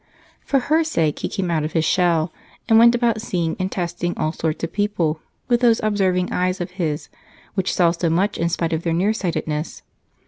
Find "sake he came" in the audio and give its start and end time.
0.83-1.51